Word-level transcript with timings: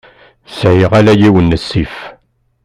Sɛiɣ 0.57 0.91
ala 0.99 1.13
yiwen 1.21 1.51
n 1.55 1.59
ssif. 1.61 1.95